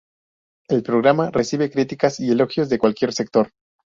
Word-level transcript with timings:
El 0.67 0.81
programa 0.81 1.29
recibe 1.29 1.69
críticas 1.69 2.19
y 2.19 2.31
elogios 2.31 2.69
de 2.69 2.79
cualquier 2.79 3.13
sector. 3.13 3.51